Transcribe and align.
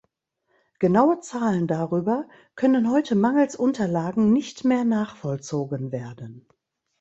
Genaue 0.79 1.19
Zahlen 1.19 1.67
darüber 1.67 2.27
können 2.55 2.89
heute 2.89 3.13
mangels 3.13 3.55
Unterlagen 3.55 4.33
nicht 4.33 4.65
mehr 4.65 4.83
nachvollzogen 4.83 5.91
werden. 5.91 6.47